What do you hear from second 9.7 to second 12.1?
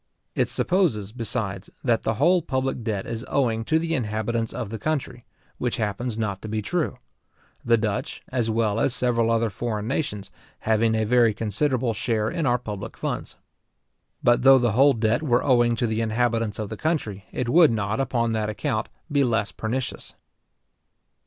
nations, having a very considerable